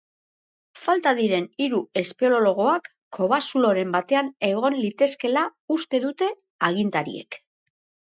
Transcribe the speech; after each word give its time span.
Falta 0.85 1.11
diren 1.19 1.45
hiru 1.65 1.81
espeleologoak 2.01 2.89
kobazuloren 3.19 3.95
batean 3.99 4.35
egon 4.51 4.81
litezkeela 4.81 5.47
uste 5.79 6.05
dute 6.11 6.35
agintariek. 6.73 7.43